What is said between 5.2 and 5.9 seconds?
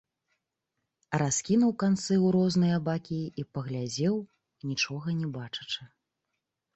бачачы.